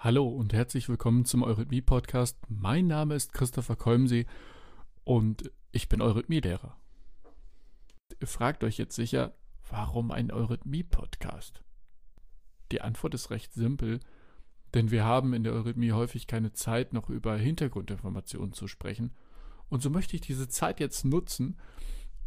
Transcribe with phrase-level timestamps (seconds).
[0.00, 2.38] Hallo und herzlich willkommen zum Eurythmie-Podcast.
[2.48, 4.26] Mein Name ist Christopher Kolmsee
[5.02, 6.76] und ich bin Eurythmie-Lehrer.
[8.20, 9.34] Ihr fragt euch jetzt sicher,
[9.68, 11.64] warum ein Eurythmie-Podcast?
[12.70, 13.98] Die Antwort ist recht simpel,
[14.72, 19.16] denn wir haben in der Eurythmie häufig keine Zeit, noch über Hintergrundinformationen zu sprechen.
[19.68, 21.58] Und so möchte ich diese Zeit jetzt nutzen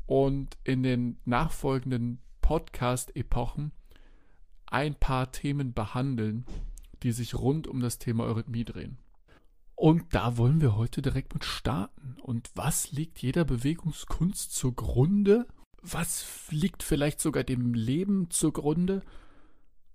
[0.08, 3.72] und in den nachfolgenden Podcast-Epochen
[4.66, 6.46] ein paar Themen behandeln,
[7.04, 8.98] die sich rund um das Thema Eurythmie drehen.
[9.76, 12.18] Und da wollen wir heute direkt mit starten.
[12.22, 15.48] Und was liegt jeder Bewegungskunst zugrunde?
[15.82, 19.02] Was liegt vielleicht sogar dem Leben zugrunde?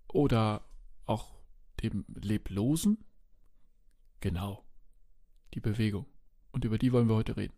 [0.08, 0.64] Oder
[1.04, 1.38] auch
[1.82, 3.04] dem Leblosen?
[4.20, 4.64] Genau,
[5.54, 6.06] die Bewegung.
[6.50, 7.54] Und über die wollen wir heute reden.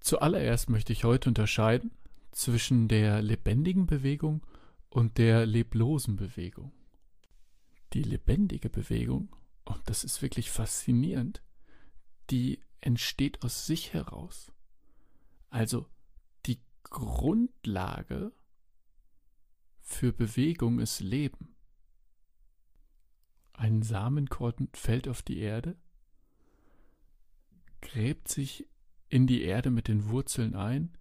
[0.00, 1.92] Zuallererst möchte ich heute unterscheiden
[2.32, 4.44] zwischen der lebendigen Bewegung
[4.88, 6.72] und der leblosen Bewegung
[7.94, 11.42] die lebendige Bewegung, und das ist wirklich faszinierend,
[12.30, 14.52] die entsteht aus sich heraus.
[15.48, 15.86] Also
[16.46, 18.32] die Grundlage
[19.80, 21.54] für Bewegung ist Leben.
[23.52, 25.76] Ein Samenkorn fällt auf die Erde,
[27.80, 28.68] gräbt sich
[29.08, 30.96] in die Erde mit den Wurzeln ein,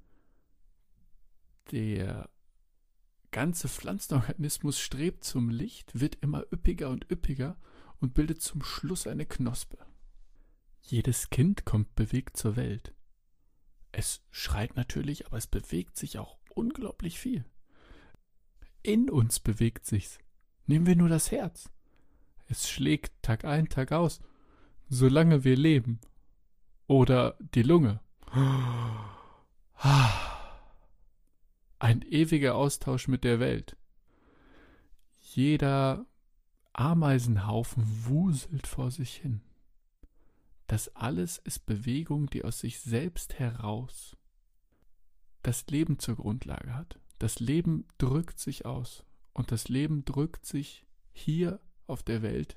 [1.71, 2.29] der
[3.33, 7.57] ganze Pflanzenorganismus strebt zum Licht, wird immer üppiger und üppiger
[7.99, 9.77] und bildet zum Schluss eine Knospe.
[10.81, 12.93] Jedes Kind kommt bewegt zur Welt.
[13.91, 17.43] Es schreit natürlich, aber es bewegt sich auch unglaublich viel.
[18.83, 20.19] In uns bewegt sich's.
[20.65, 21.69] Nehmen wir nur das Herz.
[22.47, 24.21] Es schlägt Tag ein, Tag aus,
[24.89, 25.99] solange wir leben.
[26.87, 27.99] Oder die Lunge.
[29.85, 30.22] Ah
[31.83, 33.75] ein ewiger Austausch mit der Welt.
[35.19, 36.05] Jeder
[36.71, 39.41] Ameisenhaufen wuselt vor sich hin.
[40.67, 44.15] Das alles ist Bewegung, die aus sich selbst heraus
[45.41, 47.01] das Leben zur Grundlage hat.
[47.19, 52.55] Das Leben drückt sich aus und das Leben drückt sich hier auf der Welt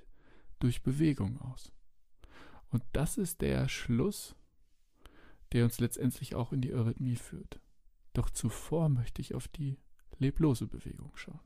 [0.60, 1.72] durch Bewegung aus.
[2.70, 4.36] Und das ist der Schluss,
[5.50, 7.60] der uns letztendlich auch in die Eurythmie führt.
[8.16, 9.76] Doch zuvor möchte ich auf die
[10.16, 11.40] leblose Bewegung schauen.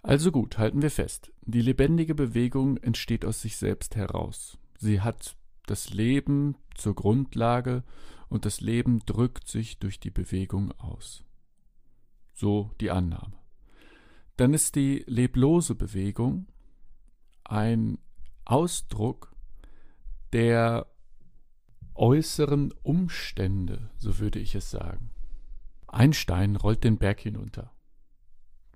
[0.00, 1.32] Also gut, halten wir fest.
[1.42, 4.58] Die lebendige Bewegung entsteht aus sich selbst heraus.
[4.78, 5.36] Sie hat
[5.66, 7.82] das Leben zur Grundlage
[8.28, 11.24] und das Leben drückt sich durch die Bewegung aus.
[12.32, 13.36] So die Annahme.
[14.36, 16.46] Dann ist die leblose Bewegung
[17.42, 17.98] ein
[18.44, 19.34] Ausdruck
[20.32, 20.86] der
[21.94, 25.10] äußeren Umstände, so würde ich es sagen.
[25.86, 27.72] Ein Stein rollt den Berg hinunter.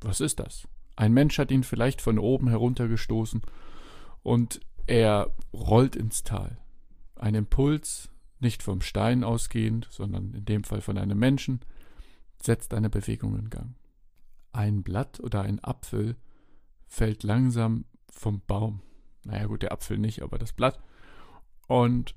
[0.01, 0.69] Was ist das?
[0.97, 3.43] Ein Mensch hat ihn vielleicht von oben heruntergestoßen
[4.23, 6.59] und er rollt ins Tal.
[7.17, 8.09] Ein Impuls,
[8.41, 11.61] nicht vom Stein ausgehend, sondern in dem Fall von einem Menschen,
[12.41, 13.75] setzt eine Bewegung in Gang.
[14.53, 16.17] Ein Blatt oder ein Apfel
[16.87, 18.81] fällt langsam vom Baum.
[19.25, 20.79] Naja gut, der Apfel nicht, aber das Blatt.
[21.67, 22.15] Und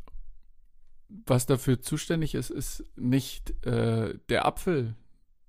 [1.25, 4.95] was dafür zuständig ist, ist nicht äh, der Apfel,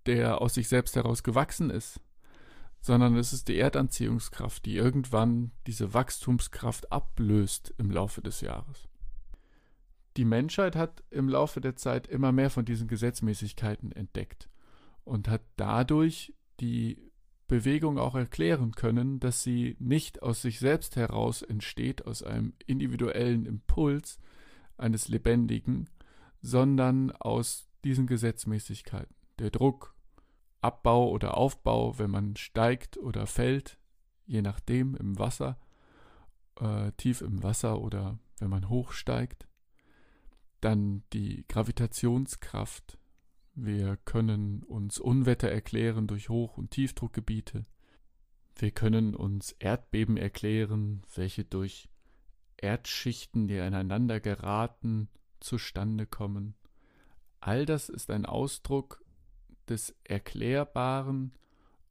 [0.06, 2.00] der aus sich selbst heraus gewachsen ist,
[2.80, 8.88] sondern es ist die Erdanziehungskraft, die irgendwann diese Wachstumskraft ablöst im Laufe des Jahres.
[10.16, 14.48] Die Menschheit hat im Laufe der Zeit immer mehr von diesen Gesetzmäßigkeiten entdeckt
[15.04, 17.12] und hat dadurch die
[17.46, 23.46] Bewegung auch erklären können, dass sie nicht aus sich selbst heraus entsteht, aus einem individuellen
[23.46, 24.18] Impuls,
[24.82, 25.88] eines Lebendigen,
[26.42, 29.14] sondern aus diesen Gesetzmäßigkeiten.
[29.38, 29.94] Der Druck,
[30.60, 33.78] Abbau oder Aufbau, wenn man steigt oder fällt,
[34.26, 35.58] je nachdem im Wasser,
[36.60, 39.48] äh, tief im Wasser oder wenn man hochsteigt.
[40.60, 42.98] Dann die Gravitationskraft.
[43.54, 47.64] Wir können uns Unwetter erklären durch Hoch- und Tiefdruckgebiete.
[48.56, 51.88] Wir können uns Erdbeben erklären, welche durch
[52.62, 55.08] Erdschichten, die aneinander geraten,
[55.40, 56.54] zustande kommen.
[57.40, 59.04] All das ist ein Ausdruck
[59.68, 61.32] des Erklärbaren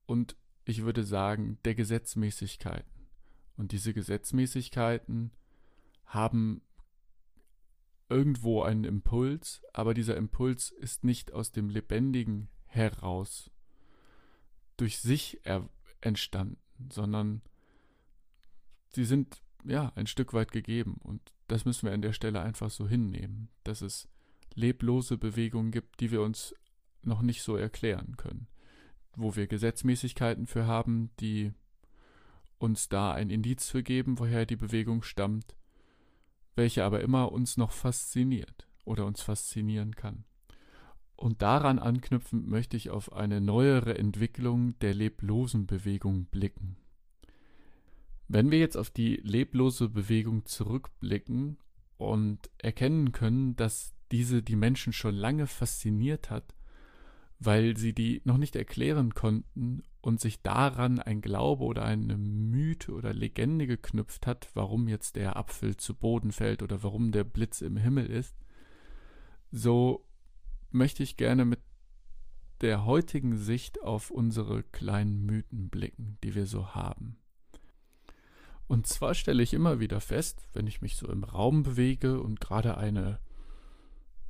[0.05, 0.35] und
[0.65, 3.07] ich würde sagen der Gesetzmäßigkeiten.
[3.57, 5.31] Und diese Gesetzmäßigkeiten
[6.05, 6.61] haben
[8.09, 13.51] irgendwo einen Impuls, aber dieser Impuls ist nicht aus dem Lebendigen heraus
[14.77, 15.41] durch sich
[16.01, 16.57] entstanden,
[16.91, 17.41] sondern
[18.89, 20.97] sie sind ja, ein Stück weit gegeben.
[21.03, 24.07] Und das müssen wir an der Stelle einfach so hinnehmen, dass es
[24.55, 26.53] leblose Bewegungen gibt, die wir uns
[27.03, 28.47] noch nicht so erklären können.
[29.15, 31.53] Wo wir Gesetzmäßigkeiten für haben, die
[32.57, 35.55] uns da ein Indiz für geben, woher die Bewegung stammt,
[36.55, 40.25] welche aber immer uns noch fasziniert oder uns faszinieren kann.
[41.15, 46.77] Und daran anknüpfend möchte ich auf eine neuere Entwicklung der leblosen Bewegung blicken.
[48.33, 51.57] Wenn wir jetzt auf die leblose Bewegung zurückblicken
[51.97, 56.55] und erkennen können, dass diese die Menschen schon lange fasziniert hat,
[57.39, 62.93] weil sie die noch nicht erklären konnten und sich daran ein Glaube oder eine Mythe
[62.93, 67.59] oder Legende geknüpft hat, warum jetzt der Apfel zu Boden fällt oder warum der Blitz
[67.59, 68.37] im Himmel ist,
[69.51, 70.07] so
[70.69, 71.59] möchte ich gerne mit
[72.61, 77.17] der heutigen Sicht auf unsere kleinen Mythen blicken, die wir so haben.
[78.71, 82.39] Und zwar stelle ich immer wieder fest, wenn ich mich so im Raum bewege und
[82.39, 83.19] gerade eine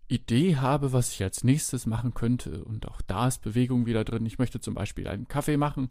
[0.08, 2.66] Idee habe, was ich als nächstes machen könnte.
[2.66, 4.26] Und auch da ist Bewegung wieder drin.
[4.26, 5.90] Ich möchte zum Beispiel einen Kaffee machen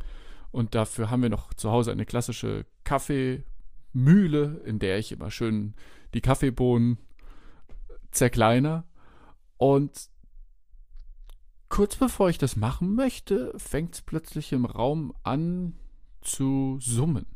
[0.51, 5.75] und dafür haben wir noch zu Hause eine klassische Kaffeemühle, in der ich immer schön
[6.13, 6.99] die Kaffeebohnen
[8.11, 8.83] zerkleiner.
[9.59, 10.09] Und
[11.69, 15.77] kurz bevor ich das machen möchte, fängt es plötzlich im Raum an
[16.21, 17.27] zu summen.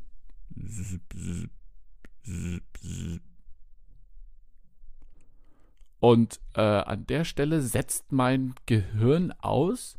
[6.00, 9.98] Und äh, an der Stelle setzt mein Gehirn aus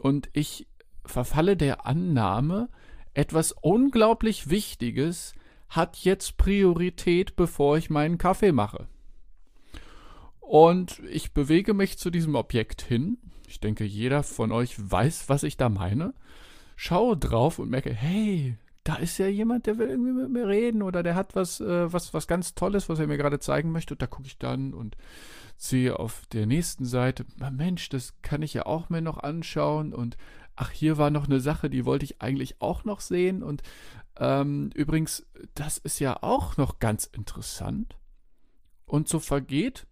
[0.00, 0.68] und ich
[1.04, 2.68] verfalle der Annahme,
[3.14, 5.34] etwas unglaublich Wichtiges
[5.68, 8.86] hat jetzt Priorität, bevor ich meinen Kaffee mache.
[10.40, 13.18] Und ich bewege mich zu diesem Objekt hin.
[13.48, 16.14] Ich denke, jeder von euch weiß, was ich da meine.
[16.76, 20.82] Schaue drauf und merke, hey, da ist ja jemand, der will irgendwie mit mir reden
[20.82, 23.94] oder der hat was, äh, was, was ganz Tolles, was er mir gerade zeigen möchte.
[23.94, 24.96] Und da gucke ich dann und
[25.56, 29.94] sehe auf der nächsten Seite, Mensch, das kann ich ja auch mir noch anschauen.
[29.94, 30.18] Und
[30.54, 33.42] ach, hier war noch eine Sache, die wollte ich eigentlich auch noch sehen.
[33.42, 33.62] Und
[34.18, 37.96] ähm, übrigens, das ist ja auch noch ganz interessant.
[38.84, 39.86] Und so vergeht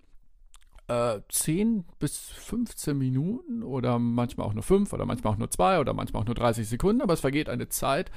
[0.88, 5.80] äh, 10 bis 15 Minuten oder manchmal auch nur 5 oder manchmal auch nur 2
[5.80, 8.10] oder manchmal auch nur 30 Sekunden, aber es vergeht eine Zeit,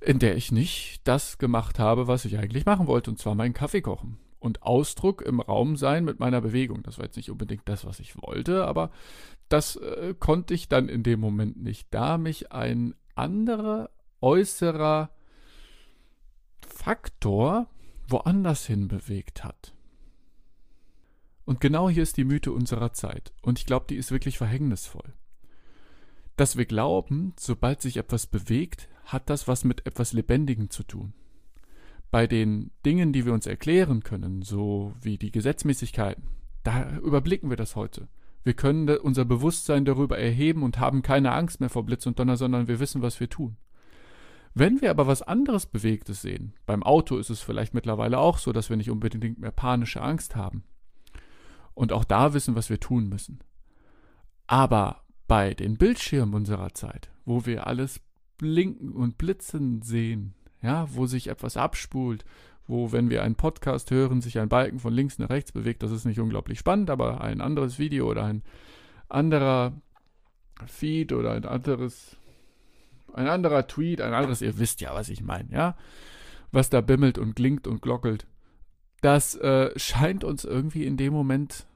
[0.00, 3.54] in der ich nicht das gemacht habe, was ich eigentlich machen wollte, und zwar meinen
[3.54, 4.18] Kaffee kochen.
[4.38, 6.82] Und Ausdruck im Raum sein mit meiner Bewegung.
[6.82, 8.90] Das war jetzt nicht unbedingt das, was ich wollte, aber
[9.48, 13.90] das äh, konnte ich dann in dem Moment nicht, da mich ein anderer
[14.20, 15.10] äußerer
[16.60, 17.68] Faktor
[18.08, 19.72] woanders hin bewegt hat.
[21.44, 23.32] Und genau hier ist die Mythe unserer Zeit.
[23.40, 25.14] Und ich glaube, die ist wirklich verhängnisvoll.
[26.36, 31.14] Dass wir glauben, sobald sich etwas bewegt, hat das was mit etwas Lebendigem zu tun.
[32.10, 36.24] Bei den Dingen, die wir uns erklären können, so wie die Gesetzmäßigkeiten,
[36.62, 38.08] da überblicken wir das heute.
[38.42, 42.36] Wir können unser Bewusstsein darüber erheben und haben keine Angst mehr vor Blitz und Donner,
[42.36, 43.56] sondern wir wissen, was wir tun.
[44.54, 48.52] Wenn wir aber was anderes Bewegtes sehen, beim Auto ist es vielleicht mittlerweile auch so,
[48.52, 50.64] dass wir nicht unbedingt mehr panische Angst haben.
[51.74, 53.40] Und auch da wissen, was wir tun müssen.
[54.46, 58.00] Aber bei den Bildschirmen unserer Zeit, wo wir alles
[58.38, 62.24] blinken und blitzen sehen, ja, wo sich etwas abspult,
[62.66, 65.82] wo, wenn wir einen Podcast hören, sich ein Balken von links nach rechts bewegt.
[65.82, 68.42] Das ist nicht unglaublich spannend, aber ein anderes Video oder ein
[69.08, 69.72] anderer
[70.66, 72.16] Feed oder ein anderes,
[73.12, 75.76] ein anderer Tweet, ein anderes, ihr wisst ja, was ich meine, ja,
[76.50, 78.26] was da bimmelt und klingt und glockelt.
[79.00, 81.66] Das äh, scheint uns irgendwie in dem Moment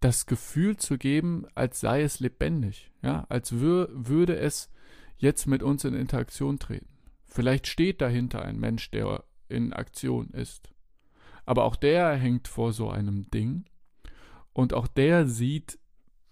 [0.00, 4.70] das Gefühl zu geben, als sei es lebendig, ja, als wür würde es
[5.20, 6.88] jetzt mit uns in Interaktion treten.
[7.26, 10.72] Vielleicht steht dahinter ein Mensch, der in Aktion ist.
[11.44, 13.64] Aber auch der hängt vor so einem Ding
[14.52, 15.78] und auch der sieht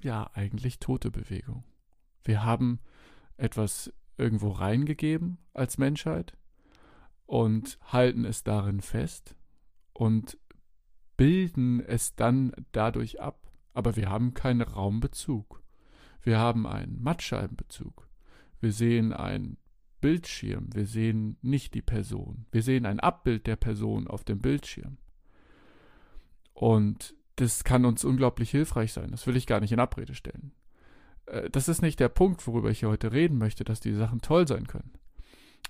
[0.00, 1.64] ja eigentlich tote Bewegung.
[2.25, 2.80] Wir haben
[3.37, 6.37] etwas irgendwo reingegeben als Menschheit
[7.26, 9.35] und halten es darin fest
[9.92, 10.38] und
[11.16, 15.62] bilden es dann dadurch ab, aber wir haben keinen Raumbezug.
[16.23, 18.07] Wir haben einen Mattscheibenbezug.
[18.60, 19.56] Wir sehen einen
[20.00, 22.46] Bildschirm, wir sehen nicht die Person.
[22.50, 24.98] Wir sehen ein Abbild der Person auf dem Bildschirm.
[26.52, 29.10] Und das kann uns unglaublich hilfreich sein.
[29.10, 30.52] Das will ich gar nicht in Abrede stellen.
[31.26, 34.20] Äh, das ist nicht der Punkt, worüber ich hier heute reden möchte, dass die Sachen
[34.20, 34.92] toll sein können.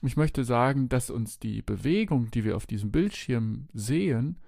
[0.03, 4.39] Ich möchte sagen, dass uns die Bewegung, die wir auf diesem Bildschirm sehen,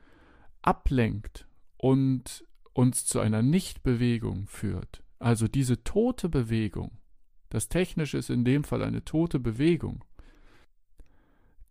[0.62, 5.02] ablenkt und uns zu einer Nichtbewegung führt.
[5.18, 6.92] Also diese tote Bewegung,
[7.50, 10.04] das Technische ist in dem Fall eine tote Bewegung.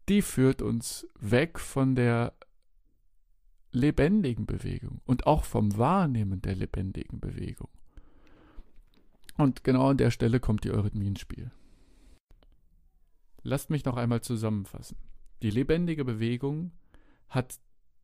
[0.09, 2.33] Die führt uns weg von der
[3.71, 7.69] lebendigen Bewegung und auch vom Wahrnehmen der lebendigen Bewegung.
[9.37, 11.51] Und genau an der Stelle kommt die Eurythmie ins Spiel.
[13.41, 14.97] Lasst mich noch einmal zusammenfassen.
[15.41, 16.71] Die lebendige Bewegung
[17.29, 17.59] hat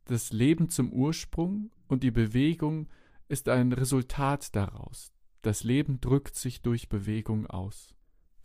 [0.05, 2.87] das Leben zum Ursprung und die Bewegung
[3.27, 5.14] ist ein Resultat daraus.
[5.45, 7.93] Das Leben drückt sich durch Bewegung aus.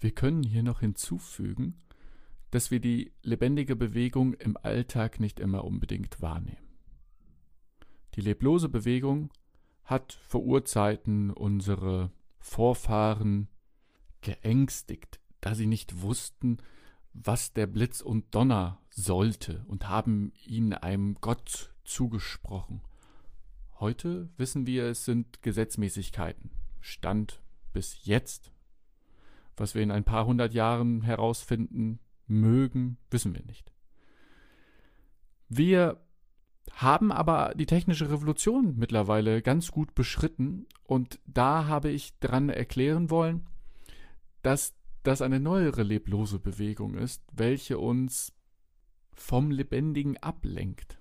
[0.00, 1.78] Wir können hier noch hinzufügen,
[2.50, 6.76] dass wir die lebendige Bewegung im Alltag nicht immer unbedingt wahrnehmen.
[8.16, 9.30] Die leblose Bewegung
[9.83, 13.49] hat vor Urzeiten unsere Vorfahren
[14.21, 16.59] geängstigt, da sie nicht wussten,
[17.14, 22.83] was der Blitz und Donner sollte und haben ihnen einem Gott zugesprochen.
[23.78, 26.50] Heute wissen wir, es sind Gesetzmäßigkeiten.
[26.80, 28.52] Stand bis jetzt.
[29.56, 33.72] Was wir in ein paar hundert Jahren herausfinden mögen, wissen wir nicht.
[35.49, 36.00] Wir
[36.72, 43.10] haben aber die technische Revolution mittlerweile ganz gut beschritten und da habe ich dran erklären
[43.10, 43.46] wollen,
[44.42, 48.32] dass das eine neuere leblose Bewegung ist, welche uns
[49.12, 50.99] vom Lebendigen ablenkt.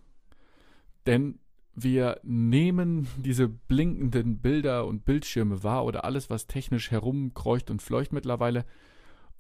[1.05, 1.39] Denn
[1.83, 8.11] wir nehmen diese blinkenden Bilder und Bildschirme wahr oder alles, was technisch herumkreucht und fleucht
[8.11, 8.65] mittlerweile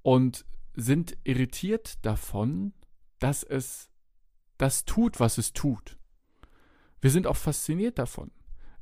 [0.01, 2.73] und sind irritiert davon,
[3.19, 3.89] dass es
[4.57, 5.97] das tut, was es tut.
[7.01, 8.31] Wir sind auch fasziniert davon.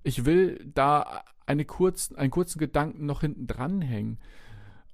[0.04, 4.20] Ich will da eine kurz, einen kurzen Gedanken noch hinten dranhängen.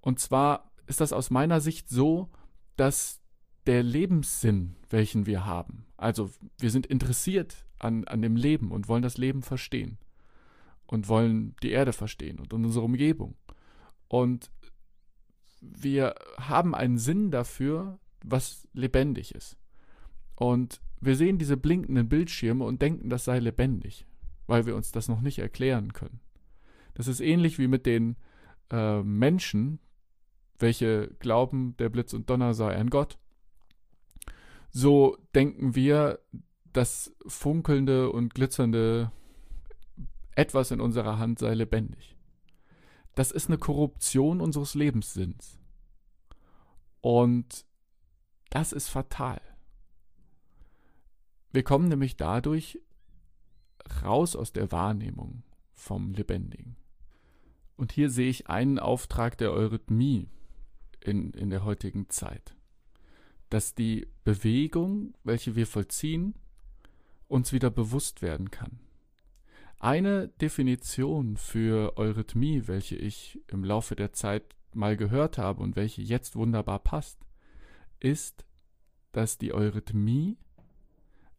[0.02, 2.30] Und zwar ist das aus meiner Sicht so,
[2.76, 3.22] dass
[3.66, 6.30] der Lebenssinn, welchen wir haben, also
[6.60, 9.98] wir sind interessiert an, an dem Leben und wollen das Leben verstehen
[10.88, 13.36] und wollen die Erde verstehen und unsere Umgebung.
[14.08, 14.52] Und
[15.62, 19.58] wir haben einen Sinn dafür, was lebendig ist.
[20.36, 24.06] Und wir sehen diese blinkenden Bildschirme und denken, das sei lebendig,
[24.48, 26.20] weil wir uns das noch nicht erklären können.
[26.94, 28.16] Das ist ähnlich wie mit den
[28.72, 29.80] äh, Menschen,
[30.60, 33.18] welche glauben, der Blitz und Donner sei ein Gott.
[34.70, 36.20] So denken wir,
[36.74, 39.12] das funkelnde und glitzernde
[40.36, 42.16] etwas in unserer Hand sei lebendig.
[43.16, 45.60] Das ist eine Korruption unseres Lebenssinns.
[47.02, 47.66] Und
[48.50, 49.42] das ist fatal.
[51.52, 52.80] Wir kommen nämlich dadurch
[54.04, 56.78] raus aus der Wahrnehmung vom Lebendigen.
[57.76, 60.30] Und hier sehe ich einen Auftrag der Eurythmie,
[61.04, 62.56] in, in der heutigen Zeit.
[63.50, 66.34] Dass die Bewegung, welche wir vollziehen,
[67.34, 68.80] uns wieder bewusst werden kann.
[69.80, 76.02] Eine Definition für Eurythmie, welche ich im Laufe der Zeit mal gehört habe und welche
[76.02, 77.20] jetzt wunderbar passt,
[78.00, 78.46] ist,
[79.12, 80.38] dass die Eurythmie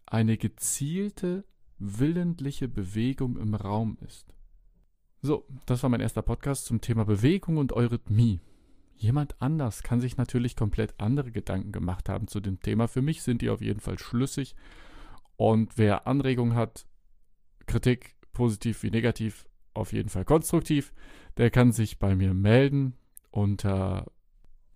[0.04, 1.44] eine gezielte,
[1.78, 4.34] willentliche Bewegung im Raum ist.
[5.22, 8.40] So, das war mein erster Podcast zum Thema Bewegung und Eurythmie.
[8.96, 12.88] Jemand anders kann sich natürlich komplett andere Gedanken gemacht haben zu dem Thema.
[12.88, 14.54] Für mich sind die auf jeden Fall schlüssig.
[15.36, 16.86] Und wer Anregungen hat,
[17.66, 20.92] Kritik, positiv wie negativ, auf jeden Fall konstruktiv,
[21.36, 22.96] der kann sich bei mir melden
[23.30, 24.12] unter